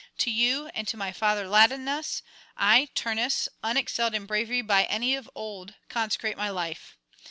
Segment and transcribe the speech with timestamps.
[0.17, 2.23] To you and to my father Latinus
[2.57, 6.97] I Turnus, unexcelled in bravery by any of old, consecrate my life.